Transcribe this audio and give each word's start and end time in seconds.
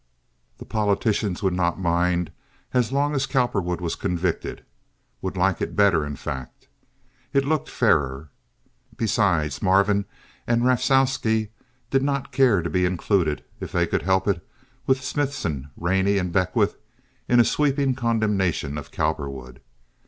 The 0.57 0.65
politicians 0.65 1.43
would 1.43 1.53
not 1.53 1.79
mind 1.79 2.31
as 2.73 2.91
long 2.91 3.13
as 3.13 3.27
Cowperwood 3.27 3.79
was 3.81 3.93
convicted—would 3.93 5.37
like 5.37 5.61
it 5.61 5.75
better, 5.75 6.03
in 6.03 6.15
fact. 6.15 6.67
It 7.33 7.45
looked 7.45 7.69
fairer. 7.69 8.31
Besides, 8.97 9.61
Marvin 9.61 10.05
and 10.47 10.63
Rafalsky 10.65 11.49
did 11.91 12.01
not 12.01 12.31
care 12.31 12.63
to 12.63 12.69
be 12.71 12.83
included, 12.83 13.43
if 13.59 13.71
they 13.71 13.85
could 13.85 14.01
help 14.01 14.27
it, 14.27 14.43
with 14.87 15.03
Smithson, 15.03 15.69
Rainey, 15.77 16.17
and 16.17 16.31
Beckwith 16.33 16.77
in 17.29 17.39
a 17.39 17.43
sweeping 17.45 17.93
condemnation 17.93 18.79
of 18.79 18.89
Cowperwood. 18.89 19.61